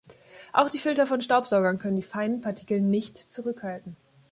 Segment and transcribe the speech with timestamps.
[0.51, 3.95] Auch die Filter von Staubsaugern können die feinen Partikel nicht zurückhalten.